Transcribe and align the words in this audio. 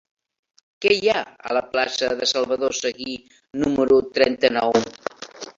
Què 0.85 0.95
hi 0.95 1.11
ha 1.15 1.19
a 1.49 1.51
la 1.57 1.61
plaça 1.75 2.09
de 2.23 2.29
Salvador 2.33 2.75
Seguí 2.79 3.17
número 3.65 4.01
trenta-nou? 4.17 4.83